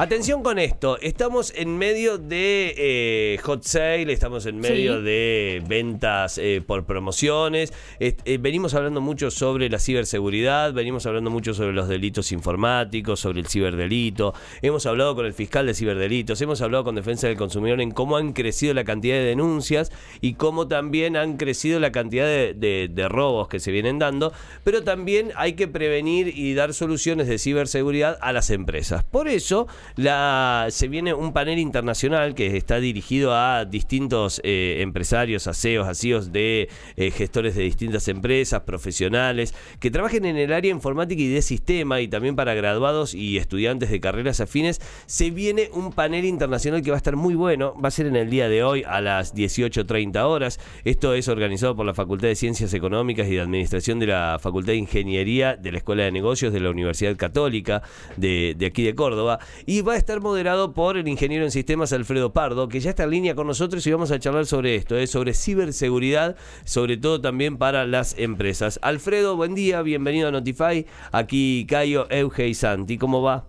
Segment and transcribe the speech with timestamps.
[0.00, 5.02] Atención con esto, estamos en medio de eh, hot sale, estamos en medio Sí.
[5.04, 11.52] de ventas eh, por promociones, eh, venimos hablando mucho sobre la ciberseguridad, venimos hablando mucho
[11.52, 16.60] sobre los delitos informáticos, sobre el ciberdelito, hemos hablado con el fiscal de ciberdelitos, hemos
[16.62, 19.90] hablado con Defensa del Consumidor en cómo han crecido la cantidad de denuncias
[20.20, 24.32] y cómo también han crecido la cantidad de, de- de robos que se vienen dando,
[24.62, 29.02] pero también hay que prevenir y dar soluciones de ciberseguridad a las empresas.
[29.02, 29.66] Por eso
[29.96, 35.88] la, se viene un panel internacional que está dirigido a distintos eh, empresarios, a CEOs,
[35.88, 41.20] a CEOs de eh, gestores de distintas empresas, profesionales, que trabajen en el área informática
[41.20, 44.80] y de sistema y también para graduados y estudiantes de carreras afines.
[45.06, 48.16] Se viene un panel internacional que va a estar muy bueno, va a ser en
[48.16, 50.60] el día de hoy a las 18.30 horas.
[50.84, 54.72] Esto es organizado por la Facultad de Ciencias Económicas y de Administración de la Facultad
[54.72, 57.82] de Ingeniería de la Escuela de Negocios de la Universidad Católica
[58.16, 59.38] de, de aquí de Córdoba.
[59.66, 63.04] Y va a estar moderado por el ingeniero en sistemas Alfredo Pardo, que ya está
[63.04, 65.06] en línea con nosotros y vamos a charlar sobre esto, ¿eh?
[65.06, 68.78] sobre ciberseguridad, sobre todo también para las empresas.
[68.82, 70.86] Alfredo, buen día, bienvenido a Notify.
[71.12, 73.44] Aquí Cayo, Euge y Santi, ¿cómo va?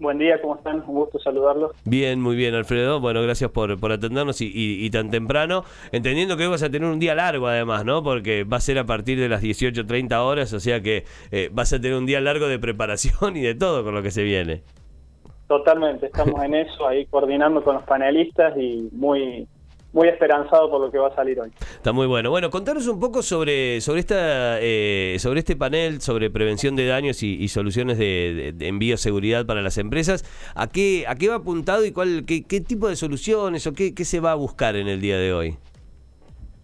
[0.00, 0.78] Buen día, ¿cómo están?
[0.88, 1.70] Un gusto saludarlos.
[1.84, 2.98] Bien, muy bien, Alfredo.
[2.98, 5.64] Bueno, gracias por, por atendernos y, y- y tan temprano.
[5.92, 8.02] Entendiendo que hoy vas a tener un día largo, además, ¿no?
[8.02, 11.72] Porque va a ser a partir de las 18.30 horas, o sea que eh, vas
[11.72, 14.64] a tener un día largo de preparación y de todo con lo que se viene.
[15.48, 19.46] Totalmente, estamos en eso, ahí coordinando con los panelistas y muy,
[19.92, 21.50] muy esperanzado por lo que va a salir hoy.
[21.60, 22.30] Está muy bueno.
[22.30, 27.22] Bueno, contanos un poco sobre, sobre, esta, eh, sobre este panel, sobre prevención de daños
[27.22, 30.24] y, y soluciones de, de, de envío seguridad para las empresas.
[30.54, 33.94] ¿A qué, a qué va apuntado y cuál, qué, qué tipo de soluciones o qué,
[33.94, 35.58] qué se va a buscar en el día de hoy?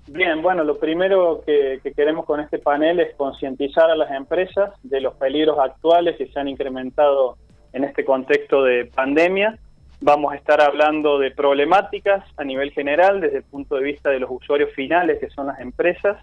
[0.07, 4.71] Bien, bueno, lo primero que, que queremos con este panel es concientizar a las empresas
[4.83, 7.37] de los peligros actuales que se han incrementado
[7.73, 9.59] en este contexto de pandemia.
[10.01, 14.21] Vamos a estar hablando de problemáticas a nivel general desde el punto de vista de
[14.21, 16.17] los usuarios finales, que son las empresas.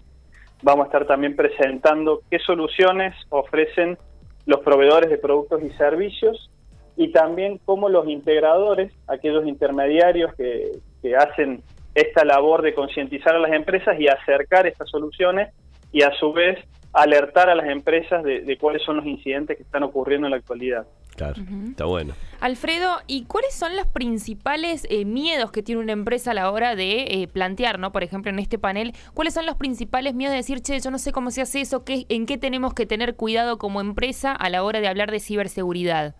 [0.62, 3.98] Vamos a estar también presentando qué soluciones ofrecen
[4.46, 6.50] los proveedores de productos y servicios
[6.96, 10.80] y también cómo los integradores, aquellos intermediarios que,
[11.16, 11.62] hacen
[11.94, 15.54] esta labor de concientizar a las empresas y acercar estas soluciones
[15.92, 16.58] y a su vez
[16.92, 20.84] alertar a las empresas de cuáles son los incidentes que están ocurriendo en la actualidad.
[21.16, 21.34] Claro,
[21.68, 22.14] está bueno.
[22.40, 26.76] Alfredo, ¿y cuáles son los principales eh, miedos que tiene una empresa a la hora
[26.76, 27.90] de eh, plantear, ¿no?
[27.90, 30.98] Por ejemplo, en este panel, ¿cuáles son los principales miedos de decir, che, yo no
[30.98, 34.50] sé cómo se hace eso, qué, en qué tenemos que tener cuidado como empresa a
[34.50, 36.14] la hora de hablar de ciberseguridad?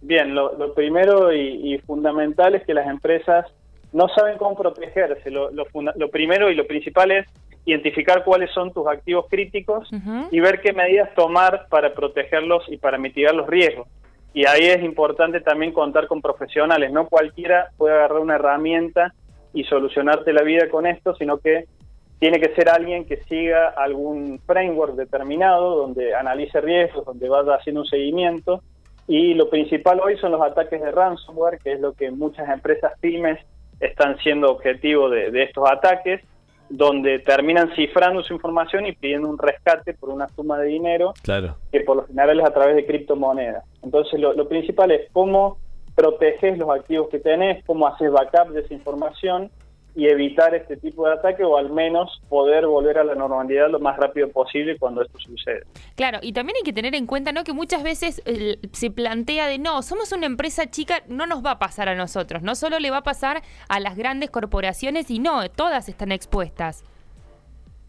[0.00, 3.46] Bien, lo, lo primero y, y, fundamental es que las empresas
[3.92, 5.30] no saben cómo protegerse.
[5.30, 5.64] Lo, lo,
[5.96, 7.26] lo, primero y lo principal es
[7.66, 10.28] identificar cuáles son tus activos críticos uh -huh.
[10.30, 13.88] y ver qué medidas tomar para protegerlos y para mitigar los riesgos.
[14.34, 16.92] Y ahí es importante también contar con profesionales.
[16.92, 19.14] No cualquiera puede agarrar una herramienta
[19.52, 21.66] y solucionarte la vida con esto, sino que
[22.18, 27.82] tiene que ser alguien que siga algún framework determinado, donde analice riesgos, donde vaya haciendo
[27.82, 28.62] un seguimiento.
[29.06, 32.92] Y lo principal hoy son los ataques de ransomware, que es lo que muchas empresas
[33.00, 33.38] pymes
[33.78, 36.22] están siendo objetivo de, de estos ataques
[36.68, 41.56] donde terminan cifrando su información y pidiendo un rescate por una suma de dinero claro.
[41.70, 43.64] que por lo general es a través de criptomonedas.
[43.82, 45.58] Entonces lo, lo, principal es cómo
[45.94, 49.50] proteges los activos que tenés, cómo haces backup de esa información
[49.96, 53.78] y evitar este tipo de ataque o al menos poder volver a la normalidad lo
[53.78, 55.62] más rápido posible cuando esto sucede.
[55.94, 57.44] Claro, y también hay que tener en cuenta ¿no?
[57.44, 61.52] que muchas veces eh, se plantea de no, somos una empresa chica, no nos va
[61.52, 65.20] a pasar a nosotros, no solo le va a pasar a las grandes corporaciones y
[65.20, 66.84] no, todas están expuestas.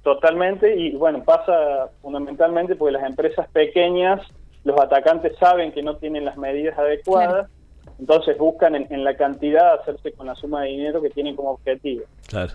[0.04, 4.22] Totalmente, y bueno, pasa fundamentalmente porque las empresas pequeñas,
[4.64, 7.48] los atacantes saben que no tienen las medidas adecuadas.
[7.48, 7.65] Claro
[8.00, 11.52] entonces buscan en, en, la cantidad hacerse con la suma de dinero que tienen como
[11.52, 12.04] objetivo.
[12.28, 12.54] Claro.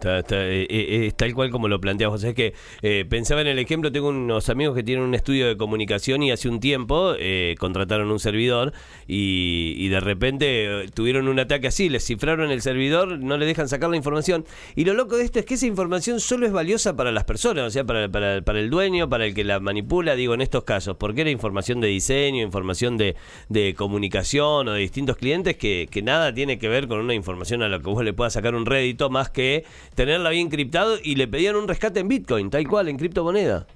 [0.00, 2.24] Está, eh, eh, tal cual como lo planteamos.
[2.24, 5.56] Es que eh, pensaba en el ejemplo, tengo unos amigos que tienen un estudio de
[5.56, 7.14] comunicación y hace un tiempo
[7.58, 8.72] contrataron un servidor
[9.06, 13.68] y, y, de repente tuvieron un ataque así, les cifraron el servidor, no le dejan
[13.68, 14.44] sacar la información.
[14.74, 17.66] Y lo loco de esto es que esa información solo es valiosa para las personas,
[17.66, 20.64] o sea, para, para, para el dueño, para el que la manipula, digo, en estos
[20.64, 23.16] casos, porque era información de diseño, información de,
[23.48, 27.62] de comunicación o de distintos clientes que, que nada tiene que ver con una información
[27.62, 29.64] a la que vos le puedas sacar un rédito más que
[29.94, 33.66] tenerla bien criptado y le pedían un rescate en Bitcoin, tal cual, en criptomoneda.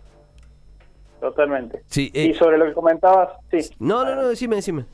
[1.21, 1.83] Totalmente.
[1.87, 3.75] Sí, eh, y sobre lo que comentabas, sí.
[3.79, 4.85] No, no, no, decime, decime.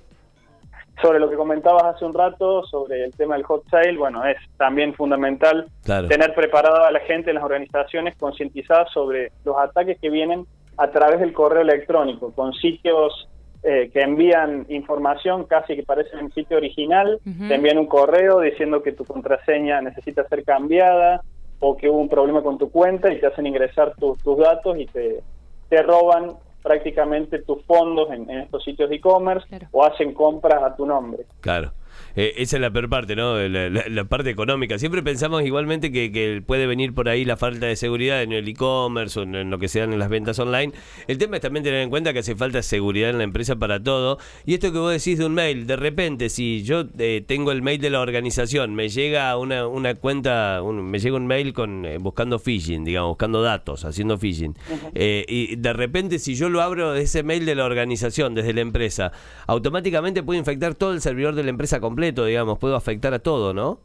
[1.02, 4.37] sobre lo que comentabas hace un rato, sobre el tema del hot sale, bueno, es
[4.56, 10.11] también fundamental tener preparada a la gente en las organizaciones concientizadas sobre los ataques que
[10.11, 10.46] vienen
[10.76, 13.28] a través del correo electrónico, con sitios
[13.62, 18.83] eh, que envían información casi que parece un sitio original, te envían un correo diciendo
[18.83, 21.23] que tu contraseña necesita ser cambiada
[21.59, 24.87] o que hubo un problema con tu cuenta y te hacen ingresar tus datos y
[24.87, 25.23] te,
[25.69, 30.87] te roban prácticamente tus fondos en, estos sitios de e-commerce o hacen compras a tu
[30.87, 31.25] nombre.
[31.41, 31.73] Claro.
[32.16, 33.38] Eh, esa es la peor parte, ¿no?
[33.38, 34.78] La, parte económica.
[34.78, 39.20] Siempre pensamos igualmente que, puede venir por ahí la falta de seguridad en el e-commerce
[39.20, 40.72] o en, lo que sean en las ventas online.
[41.06, 43.82] El tema es también tener en cuenta que hace falta seguridad en la empresa para
[43.82, 44.19] todo.
[44.46, 47.62] Y esto que vos decís de un mail, de repente, si yo eh, tengo el
[47.62, 51.98] mail de la organización, me llega una, una cuenta, me llega un mail con eh,
[51.98, 54.54] buscando phishing, digamos, buscando datos, haciendo phishing.
[54.94, 58.60] y de repente, si yo lo abro de ese mail de la organización, desde la
[58.60, 59.12] empresa,
[59.46, 63.53] automáticamente puede infectar todo el servidor de la empresa completa digamos, puedo afectar a todo,
[63.53, 63.79] ¿no?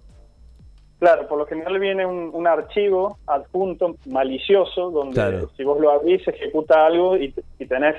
[1.00, 6.86] Claro, por lo general viene un, archivo adjunto malicioso donde si vos lo abrís ejecuta
[6.86, 7.34] algo y,
[7.68, 7.96] tenés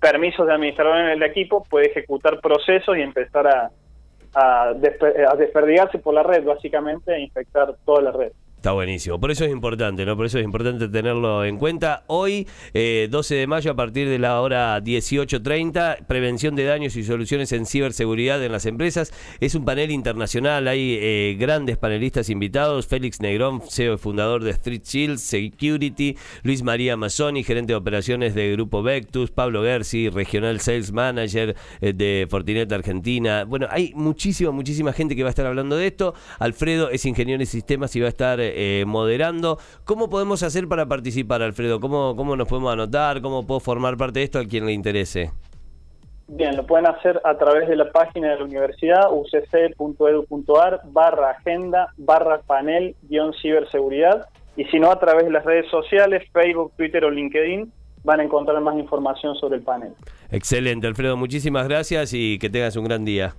[0.00, 3.70] permisos de administrador en el equipo, puede ejecutar procesos y empezar a,
[4.34, 8.32] a desperdigarse por la red, básicamente, e infectar toda la red.
[8.60, 9.18] Está buenísimo.
[9.18, 10.18] Por eso es importante, ¿no?
[10.18, 12.04] Por eso es importante tenerlo en cuenta.
[12.08, 17.02] Hoy, 12 eh, de mayo, a partir de la hora 18.30, prevención de daños y
[17.02, 19.14] soluciones en ciberseguridad en las empresas.
[19.40, 22.86] Es un panel internacional, hay eh, grandes panelistas invitados.
[22.86, 26.18] Félix Negrón, CEO y fundador de Street Shield Security.
[26.42, 29.30] Luis María Mazzoni, gerente de operaciones de Grupo Vectus.
[29.30, 33.44] Pablo Gersi, regional sales manager eh, de Fortinet Argentina.
[33.44, 36.12] Bueno, hay muchísima, muchísima gente que va a estar hablando de esto.
[36.38, 39.58] Alfredo es ingeniero en sistemas y va a estar eh, moderando.
[39.84, 41.80] ¿Cómo podemos hacer para participar, Alfredo?
[41.80, 43.20] ¿Cómo, ¿Cómo nos podemos anotar?
[43.20, 45.30] ¿Cómo puedo formar parte de esto a quien le interese?
[46.32, 51.92] Bien, lo pueden hacer a través de la página de la universidad, ucc.edu.ar, barra agenda,
[51.96, 57.04] barra panel, guion ciberseguridad, y si no, a través de las redes sociales, Facebook, Twitter
[57.04, 57.72] o LinkedIn,
[58.04, 59.92] van a encontrar más información sobre el panel.
[60.30, 63.34] Excelente, Alfredo, muchísimas gracias y que tengas un gran día.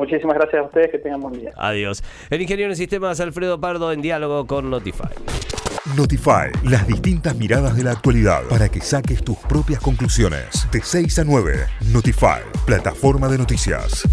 [0.00, 1.52] Muchísimas gracias a ustedes, que tengan buen día.
[1.58, 2.02] Adiós.
[2.30, 5.10] El ingeniero en sistemas Alfredo Pardo en diálogo con Notify.
[5.94, 10.66] Notify, las distintas miradas de la actualidad para que saques tus propias conclusiones.
[10.72, 11.52] De 6 a 9,
[11.92, 14.08] Notify, plataforma de noticias.